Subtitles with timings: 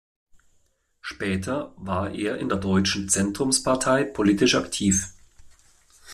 [1.01, 5.09] Später war er in der deutschen Zentrumspartei politisch aktiv.